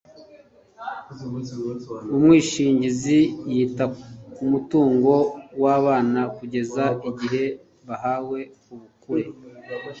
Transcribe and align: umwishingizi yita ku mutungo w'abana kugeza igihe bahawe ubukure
umwishingizi 2.15 3.19
yita 3.53 3.85
ku 4.33 4.41
mutungo 4.51 5.13
w'abana 5.61 6.21
kugeza 6.37 6.83
igihe 7.09 7.43
bahawe 7.87 8.39
ubukure 8.73 9.25